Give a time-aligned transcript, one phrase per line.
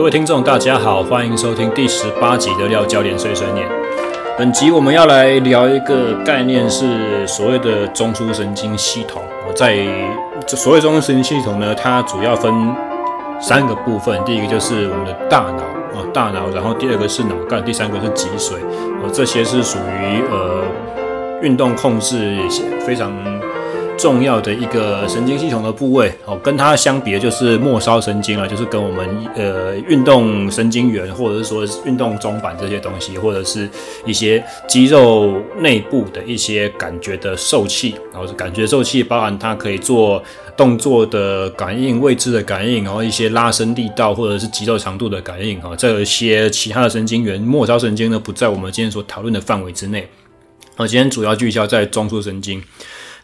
[0.00, 3.68] 各位听众，大家好，欢迎收听第十八集的廖教练碎碎念。
[4.38, 9.20] 本集我们要来聊一个概念，是所谓的中枢神经系统。
[9.46, 9.76] 我在
[10.46, 12.50] 所谓中枢神经系统呢，它主要分
[13.38, 18.54] 三个部分，第一个就是我们的大脑啊，大脑，然后第二个是脑干，第三个是脊髓。
[19.02, 20.62] 呃这些是属于呃
[21.42, 22.38] 运动控制
[22.86, 23.12] 非常。
[24.00, 33.68] 重要的一个神经系统的部位哦，跟它相比的就是末梢神经了，就是跟我们呃运动神经元或者是说运动中板这些东西，或者是
[34.06, 40.22] 一些肌肉内部的一些感觉的受器，然后是感觉受器，包含它可以做
[40.56, 50.08] 动作的感应、位置的感应，然后一些拉伸力道或者是肌肉长度的感应啊，这些其他的神经元，末梢神经呢不在我们今天所讨论的范围之内。
[50.76, 52.62] 我今天主要聚焦在中枢神经。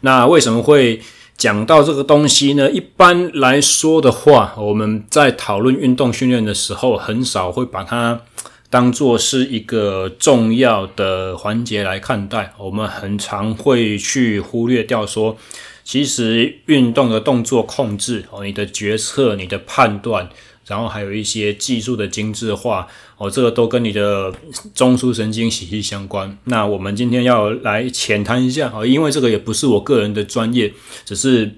[0.01, 1.01] 那为什么会
[1.35, 2.69] 讲到这个东西呢？
[2.71, 8.21] 一般来说的话，我们在讨论运动训练的时候，很少会把它
[8.69, 12.53] 当作是一个重要的环节来看待。
[12.57, 15.37] 我们很常会去忽略掉说，
[15.83, 20.29] 其实运动的动作控制哦，你的决策、你的判断。
[20.67, 22.87] 然后还有一些技术的精致化
[23.17, 24.33] 哦，这个都跟你的
[24.75, 26.37] 中枢神经息息相关。
[26.43, 30.73] 那我们今天要来浅谈一下哦，因为这个也不是我个人的专业，
[31.05, 31.53] 只是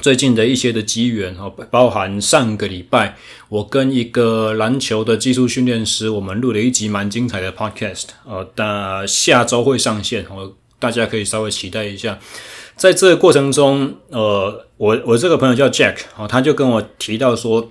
[0.00, 3.16] 最近的一些的机缘哦，包含上个礼拜
[3.48, 12.18] 我跟一个篮球的技术训练师，我们录了一集蛮精彩的 podcast 哦，那下周会上线哦，大家可以稍微期待一下。
[12.74, 17.70] 在这个过程中，呃，我我这个朋友叫 Jack 哦，他就跟我提到说。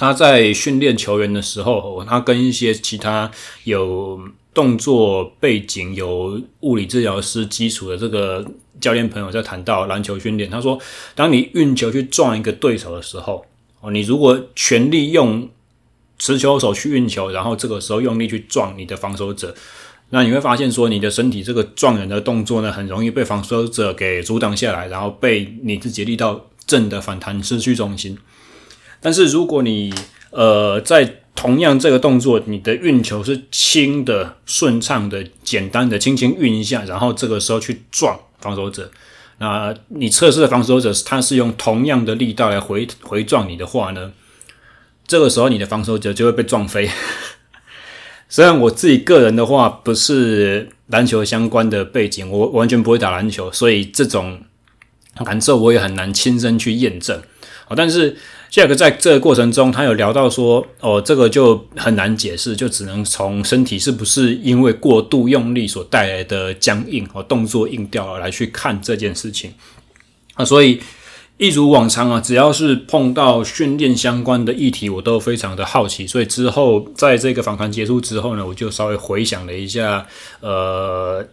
[0.00, 3.30] 他在训练球员的时候，他跟一些其他
[3.64, 4.18] 有
[4.54, 8.42] 动作背景、有物理治疗师基础的这个
[8.80, 10.48] 教练朋友在谈到篮球训练。
[10.48, 10.80] 他说，
[11.14, 13.44] 当你运球去撞一个对手的时候，
[13.82, 15.46] 哦，你如果全力用
[16.18, 19.54] 持球手去运球，然后这个时候用力去撞你的防守者，
[20.08, 28.16] 那你会发现说，你的身体这个撞人的动作呢，很容易被防守者给阻挡下来，然后被你自己力道正的反弹失去重心。
[29.00, 29.92] 但是如果你
[30.30, 38.90] 呃在同样这个动作，你的运球是轻的、顺畅的、简单的，轻轻运一下，然后这个时候去撞防守者，
[39.38, 44.12] 那你测试的防守者他是用同样的力道来回回撞你的话呢，
[45.06, 46.90] 这个时候你的防守者就会被撞飞。
[48.28, 54.42] 虽然我自己个人的话不是篮球相关的背景，我完全不会打篮球，所以这种
[55.24, 57.20] 感受我也很难亲身去验证。
[57.66, 58.16] 好但是
[58.50, 69.54] Jack 在这个过程中，他有聊到说，哦，这个就很难解释，就只能从身体是不是因为过度用力所带来的僵硬和动作硬掉来去看这件事情。
[70.34, 70.80] 啊，所以
[71.36, 76.04] 一如往常啊，只要是碰到训练相关的议题，我都非常的好奇。
[76.04, 80.04] 所以之后在这个访谈结束之后呢，我就稍微回想了一下，
[80.40, 81.24] 呃，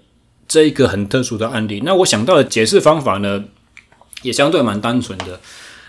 [0.47, 1.81] 这一个很特殊的案例。
[1.83, 3.43] 那我想到的解释方法呢，
[4.21, 5.39] 也相对蛮单纯的。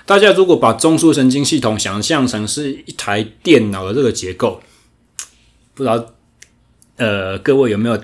[0.08, 4.58] 大家如果把中枢神经系统想象成是一台电脑的这个结构，
[5.74, 6.02] 不知道
[6.96, 8.02] 呃各位有没有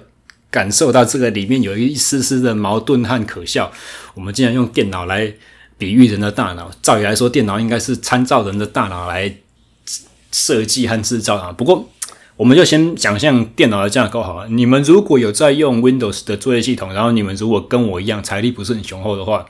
[0.50, 3.72] 感受到这个里面有一丝丝的矛盾和可笑？
[4.12, 5.32] 我们竟然用电脑来
[5.78, 9.38] 比喻人的大脑，照理来说，电脑应该是参照人的大脑来
[10.30, 11.52] 设计和制造啊。
[11.52, 11.88] 不过，
[12.36, 14.48] 我们就先想象电脑的架构好了。
[14.48, 19.46] 你们如果有在用 Windows 的作业系统，然后你们如果跟我一样财力不是很雄厚的话，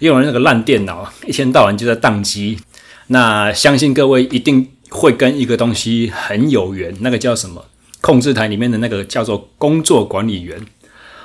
[0.00, 2.58] 用了那个烂电脑，一天到晚就在宕机。
[3.08, 7.64] 那相信各位一定会跟一个东西很有缘，那个叫什么？
[8.00, 10.60] 控制台里面的那个叫做工作管理员。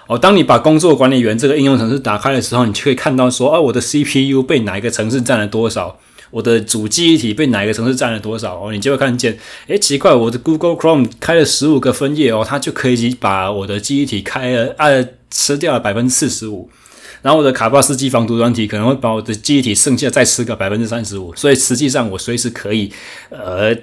[0.07, 5.99] 哦，当你把工作管理员这个应用程式打开的时候，你就可以看到说，哦，我的 CPU 被哪一个程式占了多少？
[6.31, 8.55] 我的主记忆体被哪一个程式占了多少？
[8.55, 9.37] 哦，你就会看见，
[9.67, 16.69] 诶，奇怪，我的 Google Chrome 开了十五个分页哦，它就可以把我的记忆体开了，呃，吃掉了百分之四十五。
[17.21, 22.91] 然后我的卡巴斯基防毒软体可能会把我的记忆体剩下再吃个百分之三十五，所以实际上我随时可以，
[23.29, 23.75] 呃，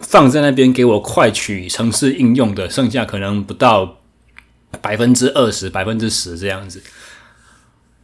[0.00, 3.98] 放在那边给我快取程式应用的，剩下可能不到
[4.80, 6.80] 百分之二十、百分之十这样子。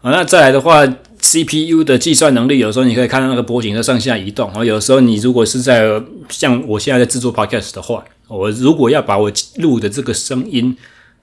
[0.01, 0.85] 啊，那再来的话
[1.21, 4.49] ，CPU 的计算能力，有时候你可以看到那个波形在上下移动。
[4.49, 10.77] 然后有时候你如果是在像我现在在制作 Podcast 的话，我如果要把我录的这个声音。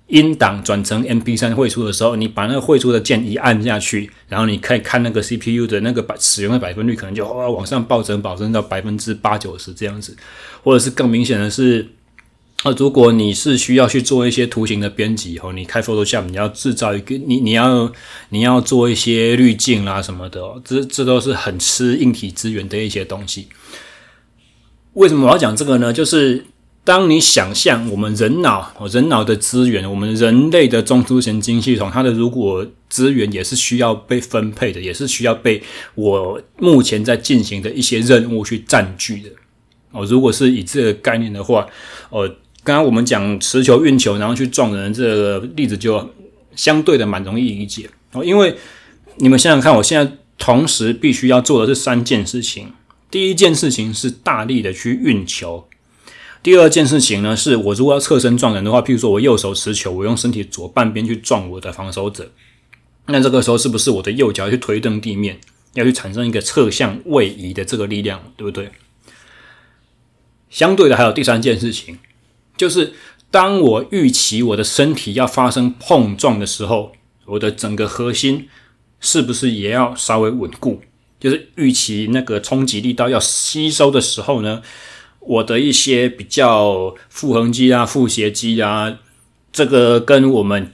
[0.10, 10.18] 音档转成 MP3 汇出的时候，你把那个汇出的键一按下去，然后你可以看那个 CPU 的那个百使用的百分率，可能就哇往上暴增，保证到百分之八九十这样子。
[10.64, 11.88] 或者是更明显的是，
[12.64, 17.92] 呃，如果你是需要去做一些图形的编辑，哦，你开 Photoshop，你要制造一个，你你要
[18.30, 23.48] 你要做一些滤镜啦什么的，这这都是很吃硬体资源的一些东西。
[24.94, 25.94] 为什么我要讲这个呢？
[25.94, 26.44] 就是
[26.84, 35.62] 当你想象我们人脑，人脑的资源，我们人类的中枢神经系统，它的如果资源也是需要被分配的，也是需要被
[35.94, 39.30] 我目前在进行的一些任务去占据的。
[39.92, 41.68] 哦，如果是以这个概念的话，
[42.10, 42.28] 哦，
[42.64, 46.10] 刚刚我们讲持球运球，然后去撞人这个例子就
[46.56, 48.56] 相对的蛮容易理解哦，因为
[49.18, 52.72] 你们想想看，我现在同时必须要做的是三件事情。
[53.12, 55.68] 第一件事情是大力的去运球，
[56.42, 62.32] 第二件事情呢，是我如果要侧身撞人的话，譬如说我右手持球，我用身体左半边去撞我的防守者，
[63.08, 65.40] 那这个时候是不是我的右脚去推蹬地面，
[65.74, 68.72] 要去产生一个侧向位移的这个力量，对不对？
[70.50, 72.00] 相对的，还有第三件事情，
[72.58, 72.94] 就是
[73.30, 76.94] 当我预期我的身体要发生碰撞的时候，
[77.26, 78.48] 我的整个核心
[79.02, 80.82] 是不是也要稍微稳固？
[81.20, 84.62] 就是预期那个冲击力道要吸收的时候呢，
[85.20, 89.00] 我的一些比较腹横肌啊、腹斜肌啊，
[89.52, 90.74] 这个跟我们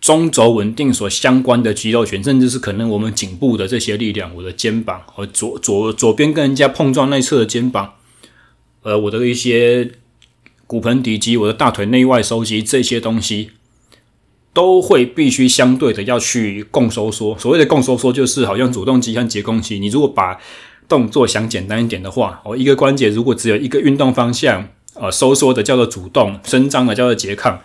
[0.00, 7.94] 中轴稳定所相关的肌肉群，甚至是可能我们颈部的这些力量，我的肩膀和左左左边跟人家碰撞内侧的肩膀。
[8.82, 9.90] 呃，我的一些
[10.66, 13.50] 骨盆底肌、我的大腿内外收肌这些东西，
[14.54, 17.36] 都会必须相对的要去共收缩。
[17.38, 19.78] 所谓的共收缩，就是好像主动肌和节供肌。
[19.78, 20.40] 你如果把
[20.90, 27.60] 动作想简单一点的话，哦，一个关节如果只有一个运动方向，呃，收缩的叫做主动，伸张的叫做拮抗。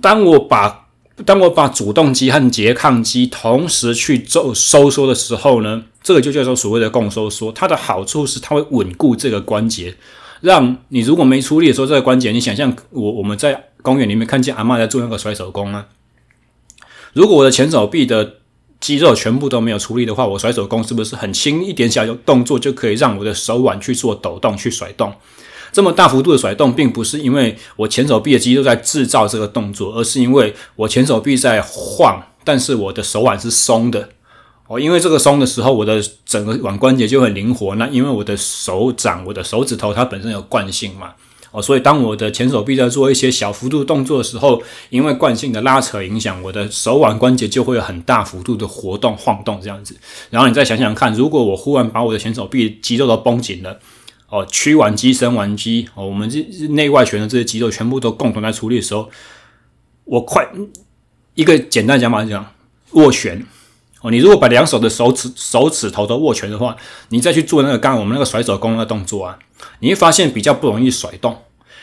[0.00, 0.86] 当我把
[1.26, 7.50] 当我把主动肌和拮抗肌同时去做收缩的时候呢，这个就叫做所谓的共收缩。
[7.52, 9.96] 它的好处是它会稳固这个关节，
[10.40, 15.88] 让你如果没出力的时候，这个关节，你想象我我们在公园里面看见阿嬷在做那个甩手功啊。
[17.12, 18.36] 如果我的前手臂的
[18.80, 25.12] 肌肉全部都没有出力的话，我甩手功是不是很轻一点小动作就可以让我的手腕去做抖动去甩动？
[25.72, 34.08] 这么大幅度的甩动，并不是因为我前手臂的肌肉在制造这个动作，而是因为我前手臂在晃，但是我的手腕是松的。
[34.66, 37.74] 哦，因为这个松的时候，我的整个腕关节就很灵活。
[37.74, 41.12] 那因为我的手掌、我的手指头它本身有惯性嘛，
[41.52, 49.96] 哦，所以当我的前手臂在做一些小幅度动作的时候，因为惯性的拉扯影响，我的手腕关节就会有很大幅度的活动、晃动这样子。
[50.30, 53.78] 然后你再想想看，如果我忽然把我的前手臂肌肉都绷紧了。
[54.28, 59.10] 哦，屈腕肌、伸腕肌，哦，我们这内外旋的这些肌肉全部都共同在处理的时候，
[60.04, 60.48] 我快
[61.34, 62.46] 一个简单讲法讲
[62.92, 63.44] 握拳。
[64.02, 66.74] 哦，你如果把两手的手指手指头都握拳的话，
[67.10, 69.38] 你再去做那个刚刚我们那个甩手功的动作啊，
[69.80, 71.42] 你会发现比较不容易甩动，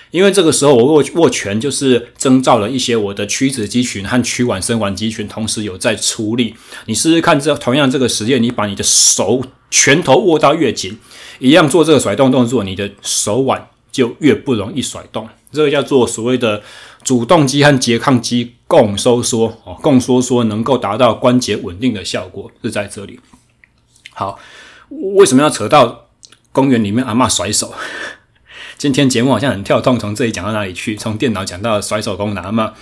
[0.09, 6.55] 因为这个时候我握握拳就是征兆了一些我的屈指肌群和屈腕伸腕肌群同时有在出力。
[6.87, 10.97] 你试试看，这同样这个实验，你把你的手拳头握到越紧。
[11.39, 15.29] 一样做这个甩动动作，你的手腕就越不容易甩动。
[15.51, 16.63] 这个叫做所谓的
[17.03, 23.19] 主动肌和拮抗肌共收缩哦，共收缩能够达到关节稳定的效果是在这里。
[24.13, 24.37] 好，
[24.89, 26.07] 为什么要扯到
[26.51, 27.73] 公园里面阿嬷甩手？
[28.77, 30.95] 今天节目好像很跳动，从这里讲到哪里去？
[30.95, 32.73] 从电脑讲到甩手功能阿嬷。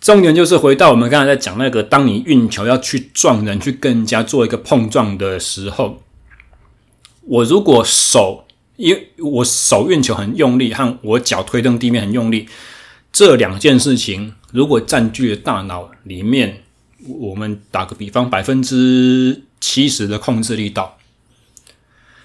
[0.00, 6.02] 重点就是回到我们刚才在讲那个，当你运球要去撞人，去跟人家做一个碰撞的时候。
[7.22, 12.48] 我如果手，因为我手运球很用力，和我脚推动地面很用力，
[13.12, 16.62] 这两件事情如果占据了大脑里面，
[17.06, 20.96] 我们打个比方，百分之七十的控制力道，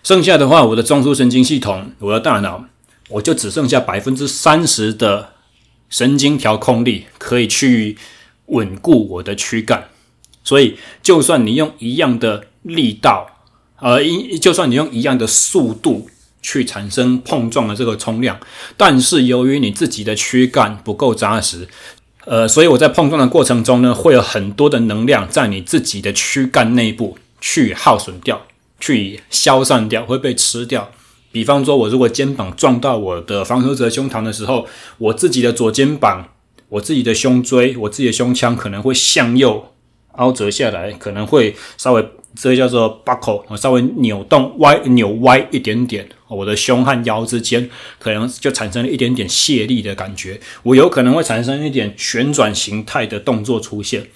[0.02, 2.64] 剩下的话，我的中枢神经系统，我的大脑，
[3.10, 5.34] 我就只剩下百分之三十的
[5.90, 7.98] 神经调控力可以去
[8.46, 9.90] 稳固我的躯干，
[10.42, 13.28] 所以就算你用一样的力道。
[13.82, 16.10] 呃，一就算你用一样的速度
[16.42, 18.40] 去产生碰撞的这个冲量，
[18.78, 21.68] 但是由于你自己的躯干不够扎实，
[22.26, 28.46] 呃，所以我在碰撞的过程中呢，会有很多的能量在你自己的躯干内部去耗损掉，
[28.80, 30.92] 去消散掉，会被吃掉。
[31.32, 36.28] 比方说，我如果肩膀撞到我的防守者胸膛的时候，我自己的左肩膀、
[36.70, 39.71] 我自己的胸椎、我自己的胸腔可能会向右
[40.14, 42.06] 凹折下来，可能会稍微。
[42.34, 54.08] 这叫做 buckle，我稍微扭动歪扭歪一点点，我的胸和腰之间可能就产生了一点点泄力的感觉，我有可能会产生一点旋转形态的动作出现。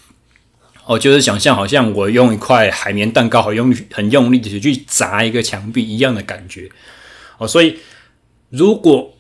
[0.86, 6.70] 哦，就是想象好像我用一块海绵蛋糕，好用很用力的去砸一个墙壁一样的感觉。
[7.38, 7.80] 哦，所以
[8.50, 9.15] 如果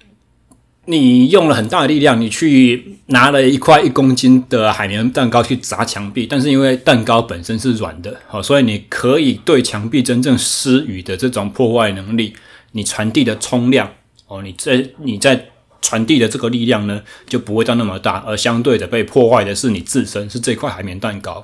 [0.87, 12.33] 你用了很大的力量，你去拿了一块一公斤的海绵蛋糕去砸墙壁，但是因为蛋糕本身是软的，好，所以你可以对墙壁真正施予的这种破坏能力，
[12.73, 13.91] 你传递的冲量
[14.27, 15.45] 哦，你在你在
[15.81, 21.43] 传递的这个力量呢，就不会到那么大，而相对的被破坏的是你自身，是这块海绵蛋糕。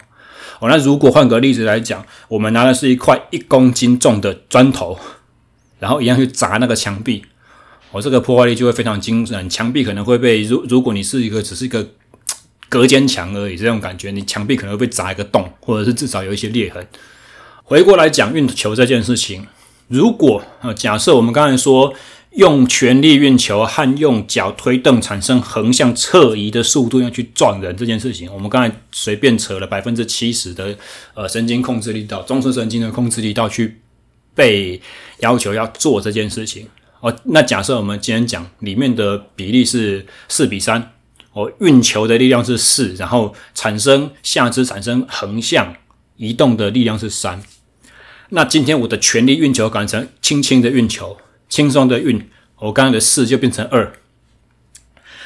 [0.60, 5.00] 哦，那如果换个例子来讲，我们拿的是一块一公斤重的砖头，
[5.80, 7.24] 然后一样去砸那个墙壁，
[7.92, 11.88] 哦，这个破坏力就会非常惊人，墙壁可能会被，如如果你是一个只是一个
[12.70, 16.86] 隔间墙而已，这种感觉，你墙壁可能会被砸一个洞，或者是至少有一些裂痕。
[17.64, 19.46] 回过来讲运球这件事情，
[19.88, 21.94] 如果啊，假设我们刚才说。
[22.36, 30.74] 用全力运球和用脚推动产生横向侧移的速度，要去撞人这件事情，我们刚才随便扯了百分之七十的
[31.14, 33.82] 呃神经控制力道，中枢神经的控制力道去
[34.34, 34.82] 被
[35.20, 36.66] 要求要做这件事情。
[37.02, 40.94] 哦，那假设我们今天讲里面的比例是四比三，
[41.34, 45.76] 哦，运球的力量是四，然后产生下肢产生横向
[46.18, 47.44] 移动的力量是三。
[48.30, 51.18] 那今天我的全力运球改成轻轻的运球。
[51.50, 52.30] 轻松的运，
[52.60, 53.92] 我刚刚的四就变成二，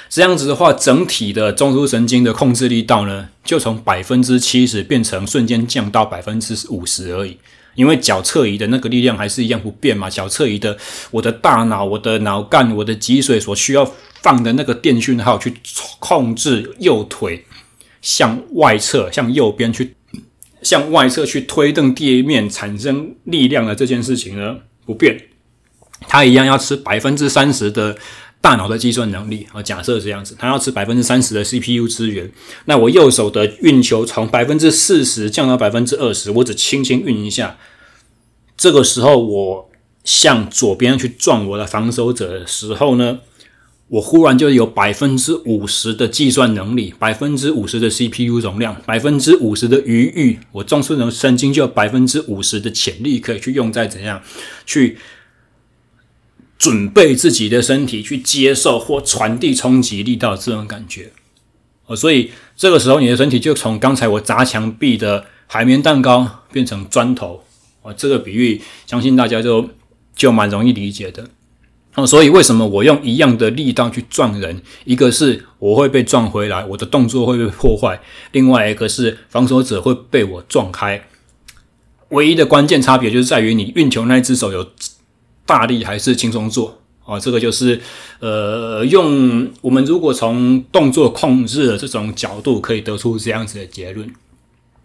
[0.09, 7.37] 这样子的话，整体的中枢神经的控制力道呢，就从百分之七十变成瞬间降到百分之五十而已。
[7.75, 10.77] 因为脚侧移的那个力量还是一样不变嘛，脚侧移的，
[11.11, 13.89] 我的大脑、我的脑干、我的脊髓所需要
[14.21, 15.53] 放的那个电讯号去
[15.99, 17.45] 控制右腿
[18.01, 19.95] 向外侧、向右边去
[20.61, 25.19] 向外侧去推动地面产生力量的这件事情呢，不变。
[26.07, 27.95] 他一样要吃百分之三十的
[28.45, 32.31] 大脑的计算能力啊，假设这样子，他要吃百分之三十的 CPU 资源。
[32.65, 37.57] 那我右手的运球从百分之四十降到百分之二十，我只轻轻运一下，
[38.55, 39.71] 这个时候我
[40.03, 43.17] 向左边去撞我的防守者的时候呢，
[43.87, 54.21] 我忽然就有百分之五十的计算能力，百分之五十的 CPU 容量，百分之五十的余裕，我中枢神经就有百分之五十的潜力可以去用在怎样
[54.67, 54.99] 去。
[56.57, 61.11] 准备自己的身体去接受或传递冲击力道这种感觉，
[61.85, 67.43] 哦，所以这个时候你的身体就从刚才我砸墙壁的海绵蛋糕变成砖头，
[67.81, 69.69] 哦，这个比喻相信大家就
[70.15, 71.29] 就蛮容易理解的。
[71.95, 74.61] 哦，所以为什么我用一样的力道去撞人？
[74.85, 77.97] 一个是我会被撞回来，我的动作会被破坏；
[78.31, 81.05] 另外一个是防守者会被我撞开。
[82.09, 84.71] 唯一的关键差别就是在于你运球那只手有。
[85.45, 87.19] 大力还是轻松做啊？
[87.19, 87.79] 这个就是
[88.19, 94.09] 呃，用我们如果从动作控制的这种角度，可以得出这样子的结论。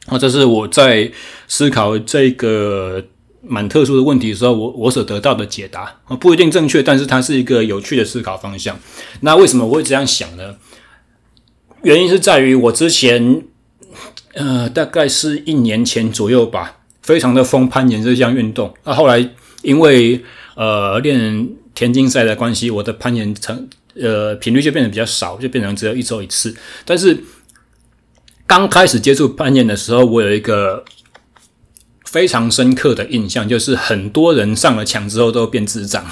[0.07, 1.11] 啊，这是我在
[1.47, 3.05] 思考这个
[3.43, 8.79] 蛮特殊的问题的时候，我我所得到的解答啊，不一定正确，但是它是一个有趣的思考方向。
[9.21, 10.57] 那为什么我会这样想呢？
[11.83, 13.43] 原因是在于我之前
[14.35, 18.75] 呃，大概是一年前左右吧，非常的疯攀岩这项运动。
[18.85, 19.31] 那后来
[19.63, 20.23] 因为
[20.61, 26.55] 呃，练田径赛的关系，我的攀岩成呃频率就变得比较少，就变成只有一周一次。
[26.85, 27.25] 但是
[28.47, 30.85] 刚开始接触攀岩的时候，我有一个
[32.05, 36.05] 非常深刻的印象，就是很多人上了墙之后都变智障。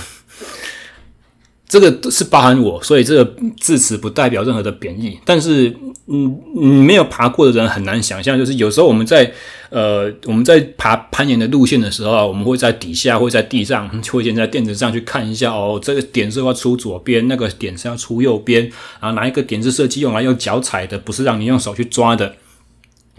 [1.68, 5.18] 这个是包含我，所以这个字词不代表任何的贬义。
[5.24, 9.30] 但是，嗯，没有爬过的人很难想象，就是有时候我们在
[9.68, 18.62] 呃我们在爬攀岩的路线的时候啊，我们会在底下，会在地上，会先在垫子上去看一下哦，这个点是要出左边，那个点是要出右边，
[18.98, 22.34] 然后哪一个点是设计用来用脚踩的，不是让你用手去抓的。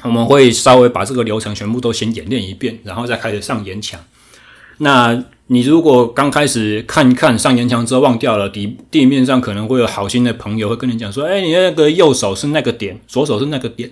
[0.01, 3.99] 我们会稍微把这个流程全部都先演练一遍，然后再开始上岩墙。
[4.77, 13.89] 那你如果刚开始看看上岩墙之后忘掉了，地地面上可能会有好心的朋友会跟你讲说：“哎，你那个右手是那个点，左手是那个点。”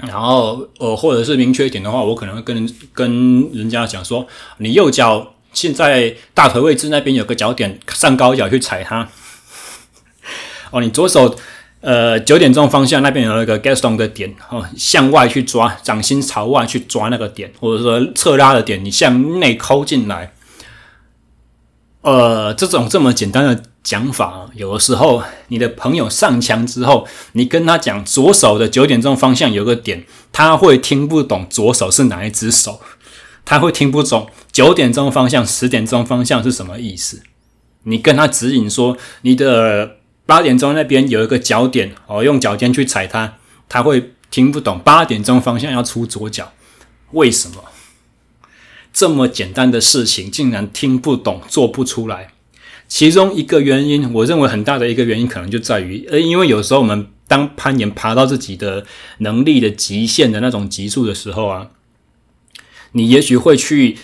[0.00, 9.06] 然后呃，或者是明确一点的话，我可能会跟跟人家讲说：“你右脚现在大腿位置那边有个脚点，上高脚去踩它。”
[10.72, 11.36] 哦，你左手
[11.82, 20.32] 呃九点钟方向那边有一个 Gaston 的点，哦，向外去抓，掌心朝外去抓那个点，或者说侧拉的点，你向内抠进来。
[22.06, 32.80] 呃，这种这么简单的讲法，有的时候你的朋友上墙之后，你跟他讲左手的九点钟方向有个点，他会听不懂左手是哪一只手，
[33.44, 37.22] 他会听不懂九点钟方向、十点钟方向是什么意思。
[37.82, 46.52] 你跟他指引说，你的八点钟那边有一个脚点，哦，用脚尖去踩它，他会听不懂八点钟方向要出左脚，
[47.10, 47.56] 为什么？
[48.96, 52.32] 这么简单的事情竟然听不懂，做不出来。
[52.88, 58.86] 其中一个原因，我认为很大的一个原因，可能就在于，呃，因为有时候我们当攀岩爬到自己的
[59.18, 61.68] 能力的极限的那种级数的时候啊，
[62.92, 63.98] 你也许会去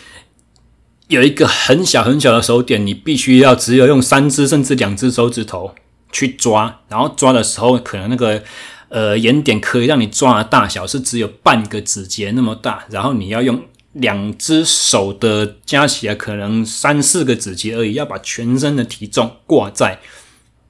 [1.09, 5.75] 有一个很小很小的手点，你必须要只有用三只甚至两只手指头
[6.11, 8.43] 去抓，然后抓的时候，可能那个
[8.91, 19.99] 呃眼点可以让你抓的大小是只有半个指节那么大，然后你要用两只手的加起来可能三四个指节而已，要把全身的体重挂在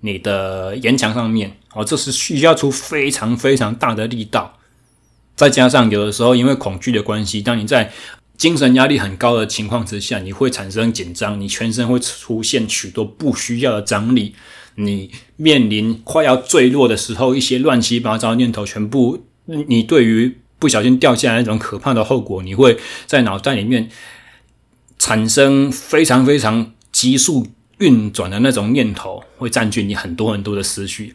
[0.01, 4.59] 你的岩墙上面，哦，这是需要出非常非常大的力道，
[5.37, 7.93] 再加上有的时候因为恐惧的关系，当你在
[8.37, 14.35] 精神压力很高的情况之下，你会产生紧张，你全身会出现许多不需要的张力。
[14.75, 23.91] 你面临快要坠落的时候，一些乱七八糟念头全部，你对于不小心掉下来那种可怕的后果，你会在脑袋里面
[24.97, 31.15] 产生非常非常急速运转的那种念头，会占据你很多很多的思绪。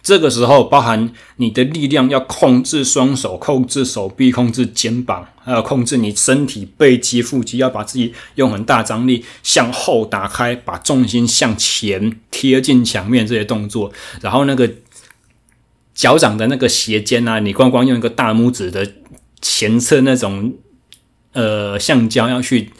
[0.00, 13.92] 这个时候，包含你的力量要控制双手、控制手臂、控制肩膀，还有控制你身体背肌、腹肌，要把自己用很大张力向后打开，把重心向前贴近墙面这些动作。
[14.20, 14.72] 然后那个
[16.02, 18.94] 脚掌的那个鞋尖啊，你光光用一个大拇指的
[19.40, 20.54] 前侧那种
[21.32, 22.70] 呃橡胶要去。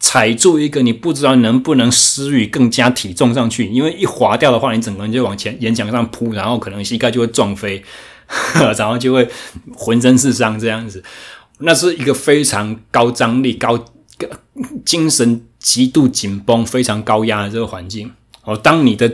[0.00, 7.82] 踩住一个，你不知道能不能施予更加体重上去，因为一滑掉的话，你整个人就往前岩墙上扑，然后可能膝盖就会撞飞，
[8.54, 9.28] 然后就会
[9.74, 11.02] 浑身是伤这样子。
[11.58, 13.84] 那是一个非常高张力、高
[14.84, 18.12] 精神极度紧绷、非常高压的这个环境。
[18.44, 19.12] 哦，当你的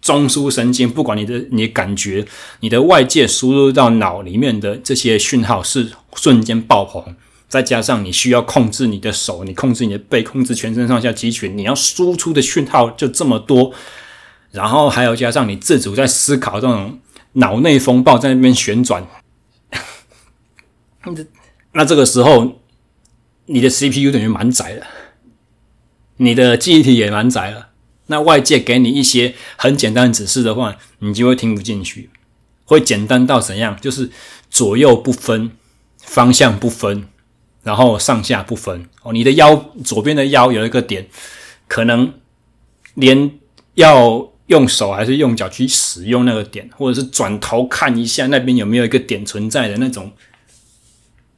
[0.00, 2.26] 中枢神经，不管你的你感觉，
[2.60, 7.16] 你的外界输入到脑里面的这些讯号是瞬间爆棚。
[7.48, 13.72] 再加上你需要控制你的手，你控制你的背，控制全身上下肌群，你要输出的讯号就这么多，
[14.52, 17.00] 然后还有加上你自主在思考这种
[17.32, 19.04] 脑内风暴在那边旋转，
[21.72, 22.60] 那这个时候
[23.46, 24.86] 你的 CPU 等于满载了，
[26.18, 27.69] 你的记忆体也满载了，
[28.10, 32.10] 那外界给你一些很简单的指示的话，你就会听不进去，
[32.64, 33.78] 会简单到怎样？
[33.80, 34.10] 就是
[34.50, 35.52] 左右不分，
[36.02, 37.06] 方向不分。
[37.62, 41.06] 然后上下不分哦，你的腰左边的腰有一个点，
[41.68, 42.14] 可能
[42.94, 43.32] 连
[43.74, 50.10] 要用手还是用脚去使用那个点，或者是转头看一下那边有没有一个点存在的那种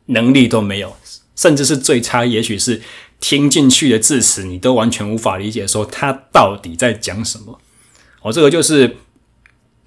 [0.07, 0.97] 能力都没有，
[1.35, 2.81] 甚至是最差，也许是
[3.23, 7.59] 听进去的字词你都完全无法理解，说他到底在讲什么。
[8.21, 8.97] 哦，这个就是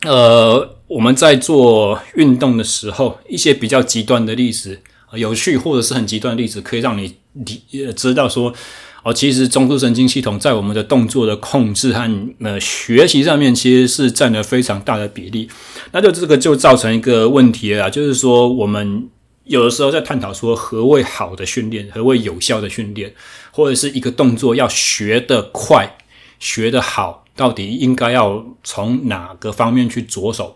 [0.01, 4.79] 呃我们在做运动的时候一些比较极端的例子。
[5.13, 7.61] 有趣或者是很极端的例子，可以让你理
[7.95, 8.53] 知道说，
[9.01, 15.47] 哦，其实中枢神经系统在我们的动作的控制和呃学习上面，其实是占了非常大的比例。
[15.93, 19.07] 那就这个就造成一个问题了，就是说我们
[19.45, 23.15] 有的时候在探讨说何谓好的训练，何谓有效的训练，
[23.51, 25.97] 或者是一个动作要学得快、
[26.39, 30.55] 学得好，到底应该要从哪个方面去着手？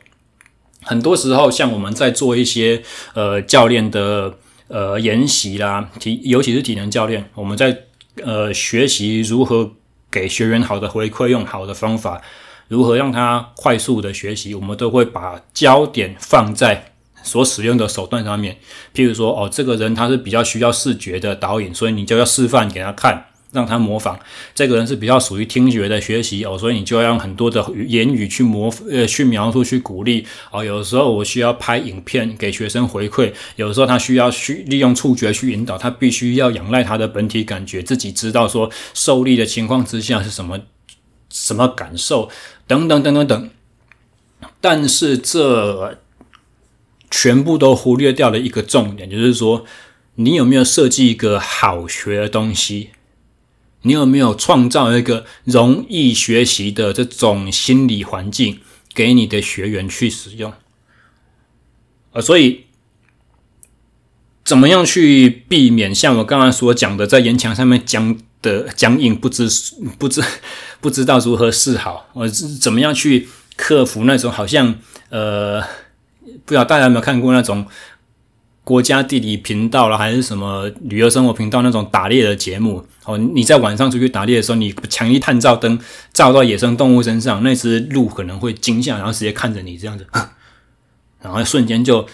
[0.84, 4.38] 很多时候，像我们在做一些呃教练的。
[4.72, 7.76] 呃，研习啦，体尤其是体能教练，我们在
[8.24, 9.72] 呃学习如何
[10.12, 12.22] 给学员好的回馈，用好的方法，
[12.68, 16.89] 如何让他快速的学习，我们都会把焦点放在
[17.24, 18.58] 所使用的手段上面。
[18.94, 23.26] 譬如说，哦，这个人他是比较需要视觉的导引，所以你就要示范给他看。
[23.52, 24.16] 让他模仿，
[24.54, 30.64] 这个人是比较属于听觉的学习哦，所以你就要用很多的言语去模呃去描述去鼓励哦。
[30.64, 40.60] 有时候我需要拍影片给学生回馈，有时候他需要去利用触觉去引导，他必须要仰赖他的本体感觉，自己知道说受力的情况之下是什么
[41.32, 42.30] 什么感受
[42.68, 43.50] 等等等等等。
[44.62, 45.98] 但是这
[47.10, 49.66] 全部都忽略掉了一个重点，就是说
[50.16, 52.90] 你有没有设计一个好学的东西？
[53.84, 58.60] 你有没有创造一个容易学习的这种心理环境
[58.94, 60.52] 给你的学员去使用？
[62.12, 62.66] 啊，所以
[64.44, 69.48] 怎么样去避免像我刚刚所讲的，在演讲上面僵的僵硬，不知
[69.98, 70.22] 不知
[70.82, 72.10] 不知道如何是好？
[72.14, 74.76] 我是怎么样去克服那种好像
[75.08, 75.64] 呃，
[76.50, 77.66] 不知道大家有没有看过那种？
[78.66, 83.18] 国家地理频道了，还是什么旅游生活频道那种打猎的节目哦？
[83.18, 85.80] 你在晚上出去打猎的时候，你强力探照灯
[86.14, 90.06] 照到野生动物身上，那只鹿可能会惊吓，然后直接看着你这样子，
[91.20, 92.08] 然后瞬间就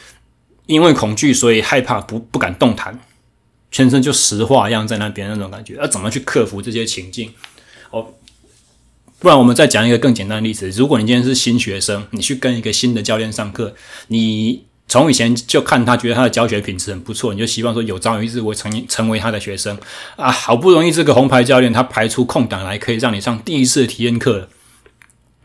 [0.65, 2.97] 因为恐惧，所以害怕，不不敢动弹，
[3.69, 5.75] 全身就石化一样在那边那种感觉。
[5.75, 7.33] 要怎么去克服这些情境？
[7.89, 8.13] 哦，
[9.25, 13.73] 不然我们再讲一个更简单的例子：如果你今天是新学生，你去跟一个新的教练上课，
[14.09, 14.65] 你。
[14.87, 19.75] 从以前就看他，觉得他的教学品质很不错，你就希望说有朝一日我成成为他的学生
[20.15, 20.29] 啊！
[20.29, 24.49] 好不容易这个红牌教练他排出空档来，可以让你上第一次体验课了，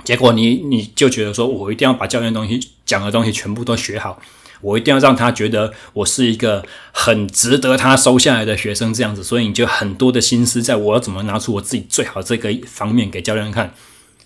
[0.04, 4.20] 结果你你就觉得说我一定要把教练东西讲的东西全部都学好，
[4.61, 13.75] 我一定要让他觉得我是一个很值得他收下来的学生，这样子，所以你就很多的心思在我要怎么拿出我自己最好这个方面给教练看，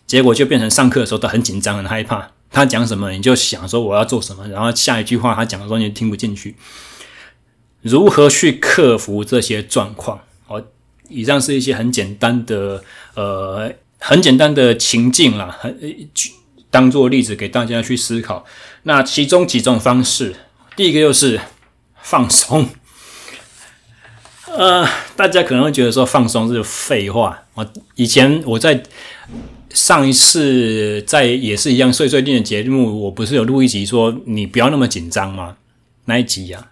[0.07, 2.31] 结果就变成上课的时候都很紧张、很害怕。
[2.51, 6.55] 他讲什么，你就想说我要做什么，然后下一句话他讲的时候你就听不进去。
[7.83, 10.20] 如何去克服这些状况？
[10.47, 10.64] 哦，
[11.09, 12.83] 以上是一些很简单的，
[13.14, 15.79] 呃，很简单的情境啦，很
[16.74, 18.44] 当做例子给大家去思考。
[18.82, 20.34] 那其中几种方式，
[20.74, 21.40] 第一个就是
[22.02, 22.68] 放松。
[24.50, 24.84] 呃，
[25.14, 27.44] 大家可能会觉得说放松是废话。
[27.54, 28.82] 我以前我在。
[29.74, 35.56] 上一次在也是一样碎碎念的节目，我不是有录一集说你不要那么紧张吗？
[36.04, 36.70] 那一集呀、啊，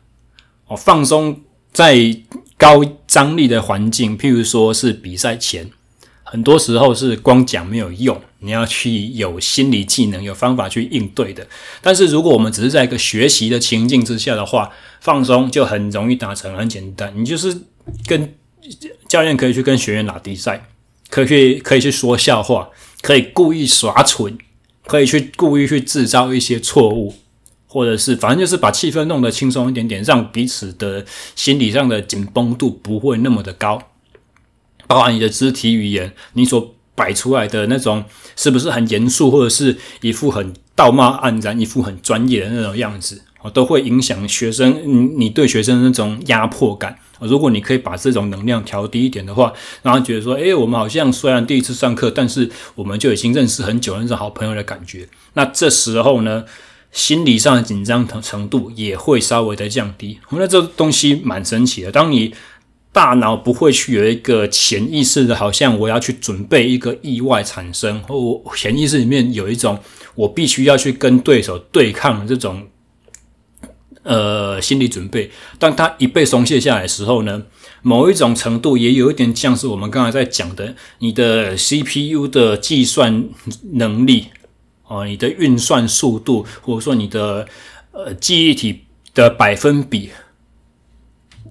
[0.68, 1.40] 哦，放松
[1.72, 2.16] 在
[2.56, 5.68] 高张力的环境，譬如说是比赛前，
[6.32, 11.46] 很多时候是光讲没有用，你要去有心理技能、有方法去应对的。
[11.82, 17.12] 但是如果我们只是在一个学习的情境之下的话，放松就很容易达成，很简单。
[17.14, 17.54] 你就是
[18.06, 18.32] 跟
[19.06, 20.68] 教练可以去跟学员打比赛，
[21.10, 22.70] 可以去可以去说笑话。
[23.02, 24.38] 可以故意耍蠢，
[24.86, 27.12] 可以去故意去制造一些错误，
[27.66, 31.04] 或者是反正就是把气氛弄得轻松一点点，让彼此的
[31.36, 33.82] 心理上的紧绷度不会那么的高。
[34.86, 38.04] 包含你的肢体语言，你所摆出来的那种
[38.36, 43.22] 是不是很严肃，或者是一副很道貌岸然、一副很专业的那种样子。
[43.52, 46.96] 都会影响学生，你对学生的那种压迫感。
[47.18, 55.08] 如果你可以把这种能量调低一点的话，让他觉得说，诶，我们好像虽然第一次上课，但是我们就已经认识很久，那种好朋友的感觉。
[55.32, 56.44] 那这时候呢，
[56.92, 60.20] 心理上的紧张程度也会稍微的降低。
[60.30, 61.90] 那这东西蛮神奇的。
[61.90, 62.32] 当你
[62.92, 69.78] 大脑不会去有一个潜意识的，好像我要去准备一个意外产生，或潜意识里面有一种
[70.14, 72.68] 我必须要去跟对手对抗这种。
[74.04, 77.40] 呃，心理准备，当他一被松懈下来的时候呢，
[77.82, 83.28] 某一种程度也有一点像是我们刚才在讲的，你的 CPU 的计算
[83.74, 84.26] 能力
[84.88, 87.46] 哦，你的运算速度，或者说你的
[87.92, 88.80] 呃记忆体
[89.14, 90.10] 的百分比。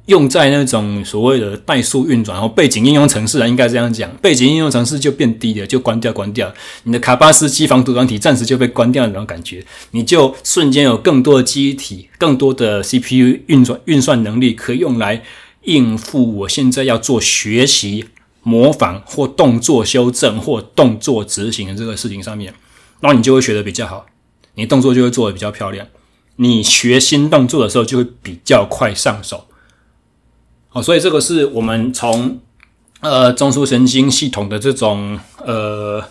[0.07, 6.51] 用在那种所谓的怠速运转，然后背景应用程式啊，应该这样讲，背景应用程式就变低了，就关掉，关掉。
[6.83, 15.23] 你的卡巴斯基防毒软体暂时就被关掉的那种感觉，你就瞬间有更多的记忆体，更多的 CPU 运转运算能力，可以用来
[15.63, 18.05] 应付我现在要做学习、
[18.41, 22.53] 模仿或动作修正或动作执行的这个事情上面，
[22.99, 24.07] 然后你就会学得比较好，
[24.55, 25.87] 你动作就会做得比较漂亮，
[26.37, 29.45] 你学新动作的时候就会比较快上手。
[30.73, 32.39] 哦，所以这个是我们从
[33.01, 36.01] 呃中枢神经系统的这种呃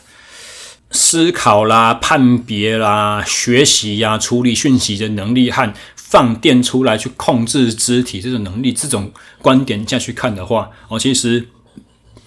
[0.91, 11.49] 思考啦、判别啦、学习呀、处理讯息的能力和放电出来去控制肢体这种能力这种观点下去看的话，哦，其实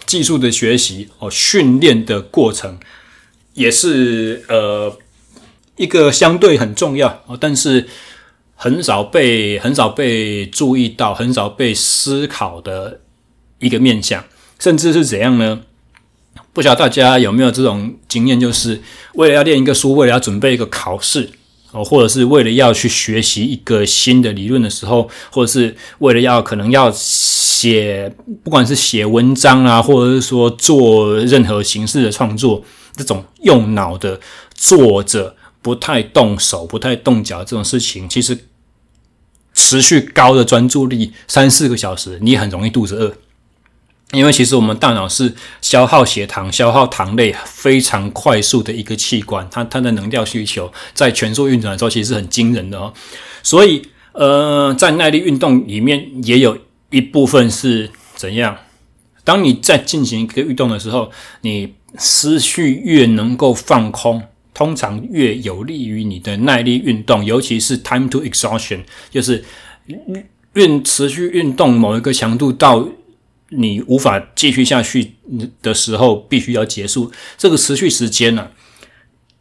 [0.08, 2.80] 技术的学习哦，训练的过程
[3.54, 4.98] 也是呃
[5.76, 7.88] 一个相对很重要哦，但是。
[8.56, 13.02] 很少被很少被注意到，很少被思考的
[13.60, 14.24] 一个面向，
[14.60, 15.62] 甚至是怎样呢？
[16.52, 18.82] 不晓得大家有没有这种经验，就是
[19.16, 21.30] 为了要练一个书，为了要准备一个考试
[21.72, 28.13] 哦，或者是为了要去学习一个新的理论的时候，或者是为了要可能要写，
[28.44, 32.63] 不管是写文章啊，或者是说做任何形式的创作，
[32.96, 34.20] 这种用脑的
[34.54, 38.38] 作者不太动手、不太动脚这种事情，其实。
[39.56, 43.13] 持续高的专注力三四个小时，你很容易肚子饿，
[44.12, 52.91] 因为其实我们大脑是消耗血糖、消耗糖类非常快速的一个器官，它它的能量需求在全速运转的时候其实是很惊人的哦。
[53.43, 56.58] 所以，呃，在耐力运动里面也有
[56.89, 58.58] 一部分是怎样？
[59.23, 64.23] 当你在进行一个运动的时候，你思绪越能够放空。
[64.54, 69.44] 通常越有利于你的耐力运动，尤其是 time to exhaustion，就是
[70.54, 72.88] 运持续运动某一个强度到
[73.50, 75.13] 你无法继续下去
[75.62, 77.12] 的时候，必须要结束。
[77.38, 78.52] 这个持续时间呢、啊，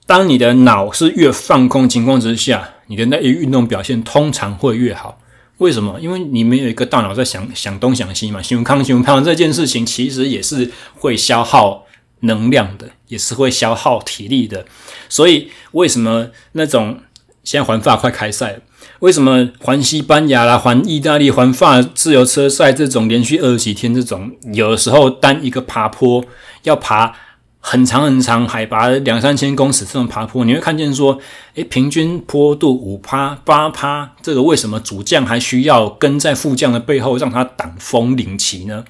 [0.07, 5.18] 当你的脑是越放空情况之下，你的耐力运动表现通常会越好。
[5.59, 6.01] 为什么？
[6.01, 8.42] 因为你没有一个大脑在想想东想西嘛。
[8.42, 11.87] 胸康胸胖这件事情其实也是会消耗
[12.22, 14.64] 能量的，也是会消耗体力的。
[15.08, 16.98] 所以，为什么那种
[17.44, 18.61] 现在环法快开赛，
[19.00, 26.24] 为什么环西班牙啦、环意大利、环法自由车赛这种连续二十几天这种，有的时候单一个爬坡
[26.62, 27.14] 要爬
[27.58, 31.18] 很长很长，海拔两三千公尺这种爬坡，你会看见说，
[31.54, 38.85] 诶，平均坡度五趴八趴，这个为什么主将还需要跟在副将的背后让他挡风领旗呢？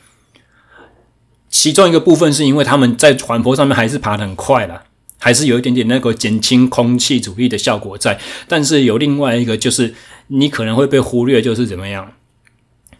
[1.52, 4.82] 其中一个部分是因为他们在缓坡上面还是爬得很快啦。
[5.24, 9.94] 还是有一点点那个减轻空气阻力的效果在，但是有另外一个就是
[10.26, 12.14] 你可能会被忽略，就是怎么样？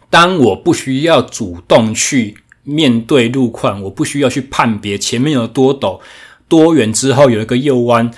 [0.09, 5.99] 当我不需要主动去面对路况，我不需要去判别前面有多陡、
[6.47, 8.09] 多远之后有一个右弯，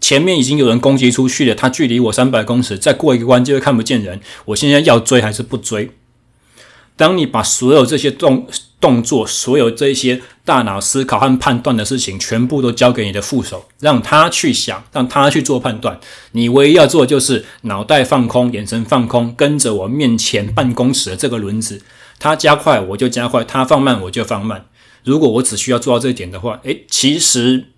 [0.00, 4.20] 前面已经有人攻击出去了，他距离我三百公尺，再过一个弯就会看不见人。
[4.44, 5.90] 我现在要追还是不追？
[6.96, 8.46] 当你把所有这些动
[8.80, 15.98] 动作，所有这些大脑思考和判断的事情，全部都交给你的副手，让他去想，让他去做判断。
[16.32, 21.80] 你唯一要做的就是脑袋放空，眼神放空，跟着我面前半公尺的这个轮子，
[22.18, 24.66] 它加快我就加快，它放慢我就放慢。
[25.04, 27.68] 如果我只需要做到这一点的话，诶，其实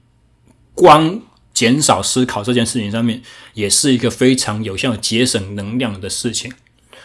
[0.75, 1.21] 光
[1.53, 3.23] 减少思考这件事情上面，
[3.53, 6.53] 也是一个非常有效节省能量的事情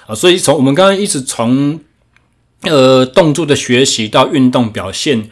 [0.07, 0.15] 啊。
[0.15, 1.81] 所以从我们刚刚一直从。
[2.63, 5.29] 呃，动作的学习到运动表现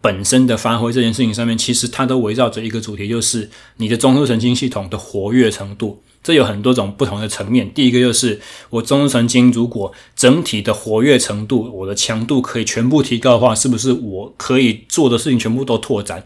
[0.00, 6.02] 本身的发挥这件事情上面，其实它都围绕着一个主题，就是你的中枢神经系统的活跃程度。
[6.22, 7.72] 这有很多种不同的层面。
[7.72, 8.38] 第一个就是
[8.68, 16.24] 我中枢神经如果整体的活跃程度，我的强度可以全部提高的话，是不是我可以做的事情全部都拓展，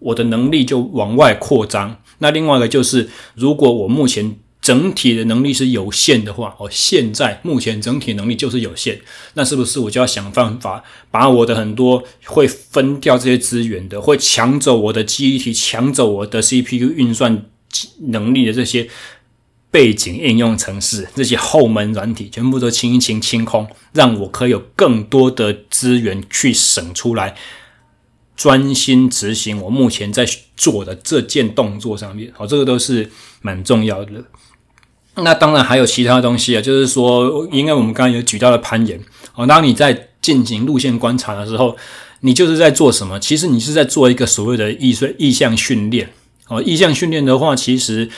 [0.00, 2.00] 我的能力就往外扩张？
[2.18, 9.00] 那另外一个就是，如果我目前整体的能力是有限的话，哦，现在目前整体能力就是有限，
[9.34, 17.44] 那是不是我就要想办法把我的很多会分掉这些资源的，会抢走我的记忆体、抢走我的 CPU 运算
[18.02, 18.88] 能力的这些
[19.72, 27.34] 背景应用程式、这些后门软体，全部都清一清、清空，让我可以有更多的资源去省出来，
[28.36, 30.24] 专心执行我目前在
[30.56, 32.30] 做的这件动作上面。
[32.36, 34.24] 好，这个都是蛮重要的。
[35.16, 38.98] 那当然还有其他东西啊，就是说，因为我们刚刚有举到了攀岩
[39.34, 39.46] 哦。
[39.46, 41.76] 当你在进行路线观察的时候，
[42.20, 43.20] 你就是在做什么？
[43.20, 46.10] 其实你是在做一个所谓的意识意向训练
[46.48, 46.62] 哦。
[46.62, 48.08] 意向训练的话，其实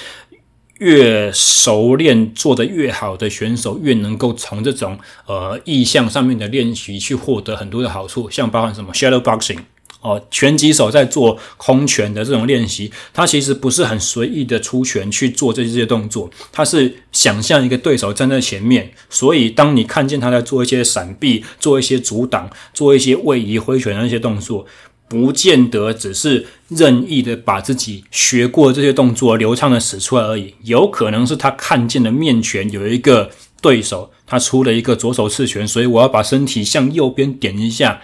[0.79, 9.59] 越熟练做得越好的选手，越能够从这种呃意向上面的练习去获得很多的好处，像包含什么 shadow boxing。
[10.05, 24.67] 哦，拳击手在做空拳的这种练习，他其实不是很随意的出拳去做这些动作，他是想象一个对手站在前面，所以当你看见他在做一些闪避、做一些阻挡、做一些位移挥拳的那些动作，
[25.09, 33.31] 不见得只是任意的把自己学过这些动作流畅的使出来而已，有可能是他看见了面前有一个
[33.63, 38.03] 对手，他出了一个左手刺拳，所以我要把身体向右边点一下，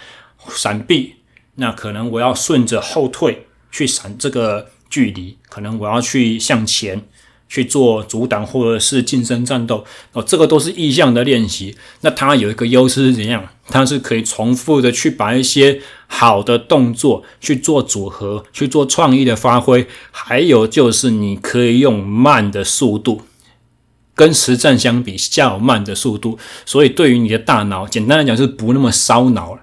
[0.49, 1.20] 闪避。
[1.61, 7.03] 那可能我要顺着后退去闪这个距离，可能我要去向前
[7.51, 11.77] 去做阻挡或者是近身战斗哦，这个都是意向的练习。
[12.01, 13.47] 那它有一个优势是怎样？
[13.69, 19.87] 它是可以重复的去把一些好的动作去做组合，去做创意的发挥。
[20.11, 23.21] 还有就是你可以用慢的速度
[24.15, 29.63] 跟实战相比较慢的速度，所以对于你的大脑，简单来讲是不那么烧脑了。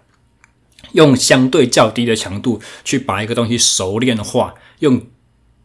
[0.94, 5.02] 用相对较低的强度去把一个东西熟练化，用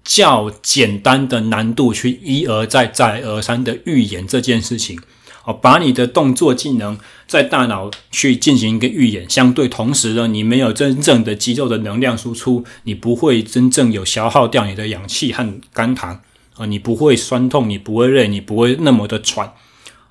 [0.05, 4.99] 较简单的难度去一而再、再而三的预演这件事情，
[5.45, 16.21] 哦，把你的动作技能在大脑去进行一个预演，相对同时呢，你没有真正的肌肉的能量输出，你不会真正有消耗掉你的氧气和肝糖
[16.57, 19.55] 啊，你不会酸痛，你不会累，你不会那么的喘。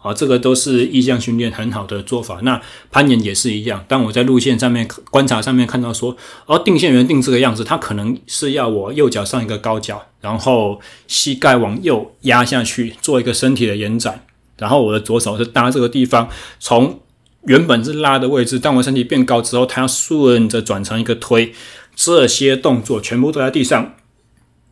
[0.01, 2.39] 啊，这个都是意向训练很好的做法。
[2.43, 2.59] 那
[2.91, 3.85] 攀岩也是一样。
[3.87, 14.25] 当我在路线上面观察上面看到说，哦，定线员定这个样子，他可能是要我右脚上一个高脚，然后膝盖往右压下去，做一个身体的延展。
[14.57, 16.99] 然后我的左手是搭这个地方，从
[17.45, 21.53] 原本是拉的位置，当我身体变高之后，它要顺着转成一个推。
[21.95, 23.95] 这些动作全部都在地上，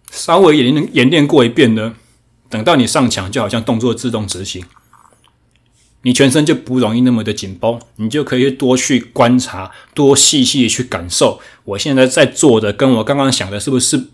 [0.10, 1.96] 稍微演练演练过一遍呢，
[2.50, 4.64] 等到你上墙，就好像动作自动执行。
[6.04, 11.42] 你全身就不容易那么的紧绷，你就可以多去观察，多细细的去感受。
[11.66, 14.08] 我现在在做的跟我刚刚想的是不是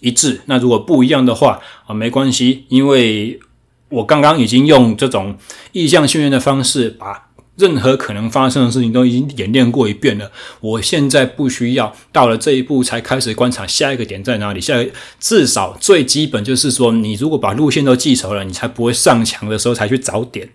[0.00, 0.42] 一致？
[0.46, 3.40] 那如果不一样的话啊，没关系，因为
[3.88, 5.36] 我刚刚已经用这种
[5.72, 10.30] 意向训练的方式，把任何可能发生的事情都已经演练过一遍了。
[10.60, 14.60] 我现在不需要到了这一步才开始观察下一个点在哪里。
[14.60, 14.84] 下
[15.18, 20.50] 至少最基本就是说，你如果把路线都记熟了，你才不会上墙的时候才去找点。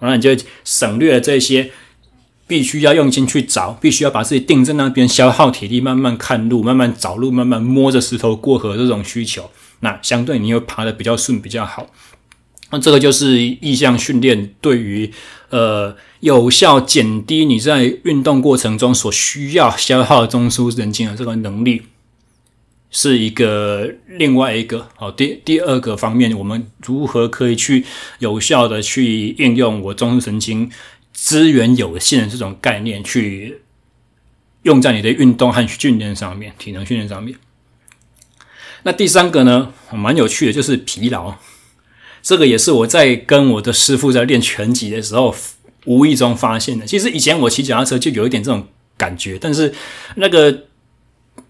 [0.00, 0.34] 然后你就
[0.64, 1.70] 省略了这些
[2.46, 9.48] 必须要用心去找，必须要把自己定在那边消耗体力，慢慢看路、慢慢找路、慢慢摸着石头过河这种需求。
[9.80, 11.86] 那相对你会爬得比较顺，比较好。
[12.72, 15.12] 那这个就是意向训练对于
[15.48, 21.82] 呃有效减低你在运动过程中所需要消耗中枢神经的这个能力，
[22.90, 27.84] 是一个另外一个好，第第二个方面，我们如何可以去
[28.18, 30.70] 有效的去应用我中枢神经
[31.12, 33.60] 资源有限的这种概念，去
[34.62, 37.38] 用在你的运动和训练上面，体能训练上面。
[38.82, 41.34] 那第三个呢，蛮有趣的，就是疲劳。
[42.22, 45.34] 这个也是我在跟我的师傅在练拳击的时候
[45.86, 46.86] 无意中发现的。
[46.86, 49.72] 其实以前我骑脚踏车就有一点这种感觉，但是
[50.16, 50.64] 那个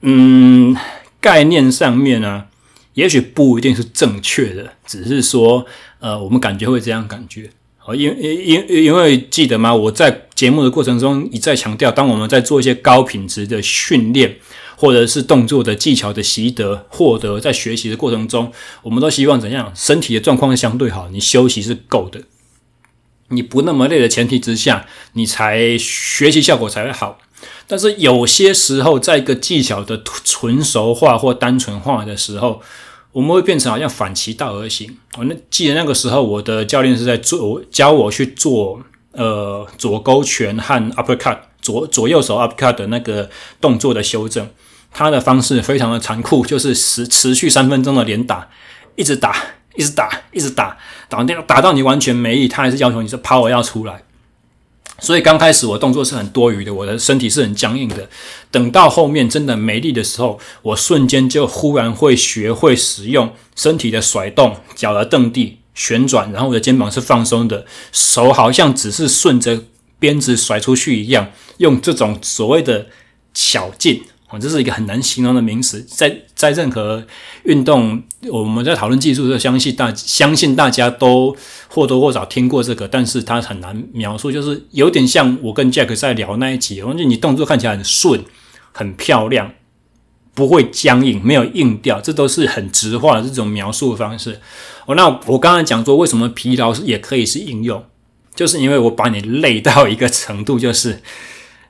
[0.02, 0.76] 嗯
[1.20, 2.46] 概念上面呢，
[2.94, 5.66] 也许不一定是正确的，只是说
[5.98, 7.50] 呃我们感觉会这样感觉。
[7.76, 9.74] 好，因因因因为记得吗？
[9.74, 14.36] 我在节目的过程中一再强调，当我们在做一些高品质的训练。
[14.76, 19.70] 或者是动作的技巧的习得、获得，在学习的过程中，我们都希望怎样？
[19.74, 22.22] 身体的状况相对好，你休息是够的，
[23.28, 27.18] 你不那么累的前提之下，你才学习效果才会好。
[27.70, 32.60] 但是有些时候，在一个技巧的纯熟化或单纯化的时候，
[33.12, 34.98] 我们会变成好像反其道而行。
[35.16, 38.80] 我那记得那个时候，我的教练是在做教我去做
[39.12, 43.30] 呃左勾拳和 uppercut 左左右手 uppercut 的那个
[43.60, 44.48] 动作的修正。
[44.92, 48.48] 他的方式非常的残酷，就是持持续三分钟的连打，
[48.96, 49.36] 一直打，
[49.76, 50.76] 一直打，一直打，
[51.08, 54.02] 打到打到你完全没力，他还是要求你的 power 要出来。
[55.00, 58.08] 所以刚开始我动作是很多余的，我的身体是很僵硬的。
[58.50, 69.64] 等到后面真的没力的时候，我瞬间就忽然会学会使用身体的甩动，脚的蹬地、旋转，然后我的肩膀是放松的，手好像只是顺着
[69.98, 72.86] 鞭子甩出去一样，用这种所谓的
[73.32, 74.02] 巧劲。
[74.38, 77.02] 这是一个很难形容的名词，在在任何
[77.44, 81.34] 运动，我们在讨论技术的时候，相信大相信大家都
[81.68, 88.22] 或多或少听过这个，但是它很难描述，就是有点像我跟 Jack 在聊那一集，我觉得你动作看起来很顺、
[88.72, 89.52] 很漂亮，
[90.34, 94.40] 不会僵硬，没有硬掉，这都是很直化的这种描述方式。
[94.86, 97.84] 哦，那我刚才讲说，为什么疲劳也可以是应用，
[98.34, 101.00] 就是因为我把你累到一个程度，就是。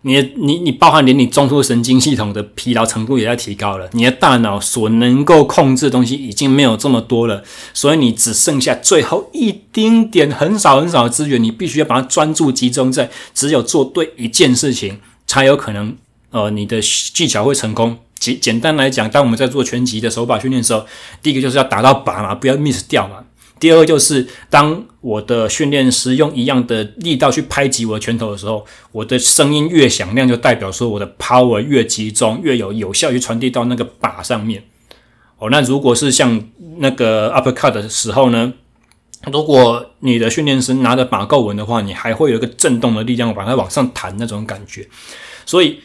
[0.02, 15.94] 你你你，包含连你中枢神经系统的疲劳程度也在提高了，你的大脑所能够控制的东西已经没有这么多了，所以你只剩下最后一丁点很少很少的资源，你必须要把它专注集中在只有做对一件事情，才有可能
[16.30, 17.98] 呃你的技巧会成功。
[18.18, 20.84] 简简单来讲，当我们在做拳击的手把训练的时候，
[21.22, 23.16] 第一个就是要打到靶嘛，不要 miss 掉嘛。
[23.60, 34.64] 第二就是，当我的训练师用一样的力道去拍击我的拳头的时候，我的声音越响亮，就代表说我的 power 越集中，越有有效去传递到那个靶上面。
[35.38, 36.42] 哦，那如果是像
[36.78, 38.54] 那个 uppercut 的时候呢，
[39.30, 44.88] 如果你的训练师拿着靶够稳的话，你还会有一个震动的力量把它往上弹那种感觉。
[45.44, 45.80] 所以，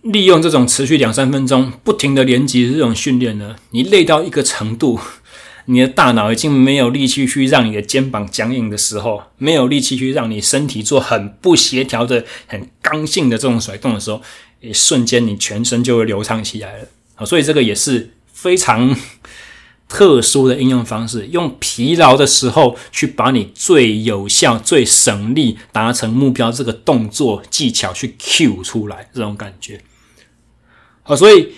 [0.00, 4.98] 利用这种持续两三分钟不停的连击这种训练呢，你累到一个程度。
[5.66, 14.20] 你的大脑已经没有力气去让你的肩膀僵硬的时候，没有力气去让你身体做很不协调的、很刚性的这种甩动的时候，
[14.60, 16.88] 一瞬间你全身就会流畅起来了。
[17.14, 18.94] 好，所以这个也是非常
[19.88, 29.80] 特殊的应用方式，用疲劳的时候去把你最有效、最省力达成目标这个动作技巧去 cue 出来，这种感觉。
[31.02, 31.54] 好，所以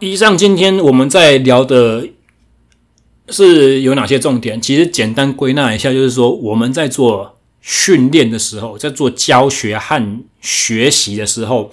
[0.00, 2.08] 以上今天我们在聊的。
[3.28, 4.60] 是有哪些重点？
[4.60, 11.72] 其实简单归纳一下，就是说我们在做训练的时候，在做教学和学习的时候，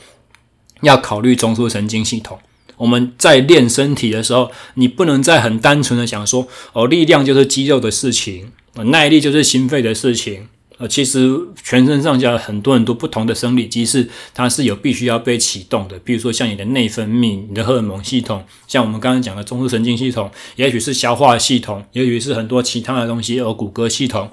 [0.81, 2.39] 要考虑中枢神经系统。
[2.77, 10.47] 我们在练身体的时候，你不能再很单纯的想说，哦，力量就是肌肉的事情，耐力就是心肺的事情。
[10.81, 11.29] 呃，其实
[11.63, 15.99] 全身上下很多很多不同的生理机制，它是有必须要被启动的。
[15.99, 24.31] 比如说像你的内分泌、你的荷尔蒙系统，像我们刚刚讲的中枢神经系统，也许是消化系统，也许是很多其他的东西，有骨骼系统，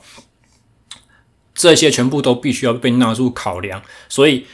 [1.55, 3.83] 这些全部都必须要被纳入考量。
[4.09, 4.47] 所以，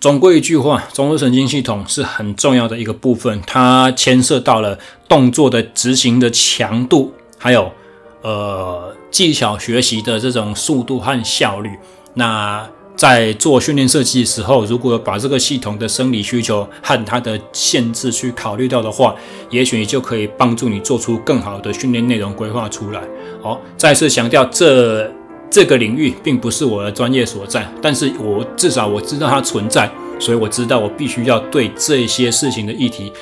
[0.00, 7.72] 总归一句话，中枢神经系统是很重要的一个部分，它牵涉到了动作的执行的强度，还有。
[8.22, 11.70] 呃技巧学习的这种速度和效率。
[12.14, 19.14] 那在做训练设计的时候，如果把这个系统的生理需求和它的限制去考虑到的话，
[19.50, 23.00] 也许你就可以帮助你做出更好的训练内容规划出来。
[23.40, 25.08] 好，再次强调，这
[25.48, 29.88] 这个领域并不是我的专业所在，但是我至少我知道它存在，
[30.18, 33.12] 所以我知道我必须要对这些事情的议题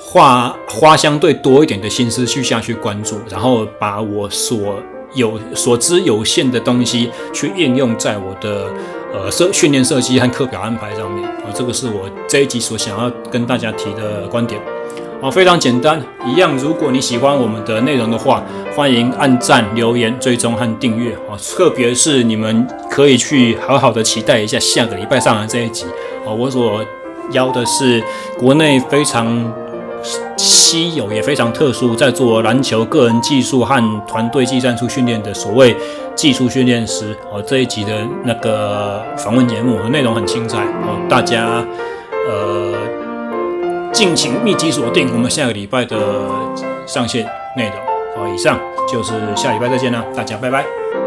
[0.00, 4.82] 花花相对多一点的心思去下去关注，然后把我所
[5.14, 8.66] 有所知有限的东西去应用在我的
[9.12, 14.60] 呃设训练设计和课表安排上面啊，这个是我这一集所想要跟大家提的观点。
[15.20, 16.56] 啊，非常简单，一样。
[16.58, 18.42] 如果你喜欢我们的内容的话，
[18.74, 21.38] 欢迎按赞、留言、追踪和订阅啊。
[21.54, 25.84] 特别是你们可以去好好的期待一下下个礼拜上的这一集
[26.26, 26.32] 啊。
[26.32, 26.84] 我所
[27.30, 28.02] 邀的是
[28.36, 29.28] 国内非常
[30.36, 35.76] 稀有也非常特殊，在做篮球个人技术和团队技战术训练的所谓
[36.14, 37.42] 技术训练师哦。
[37.42, 41.64] 这一集的那个访问节目内容很精彩哦，大家
[42.28, 42.74] 呃
[43.92, 45.98] 敬请密集锁定我们下个礼拜的
[46.86, 47.24] 上线
[47.56, 47.76] 内容
[48.24, 48.32] 哦。
[48.34, 48.58] 以上
[48.90, 51.01] 就是下礼拜再见啦，大家拜拜。